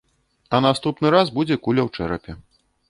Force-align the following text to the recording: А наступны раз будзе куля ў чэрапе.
А 0.57 0.61
наступны 0.67 1.07
раз 1.17 1.27
будзе 1.39 1.55
куля 1.67 1.81
ў 1.87 1.89
чэрапе. 1.99 2.31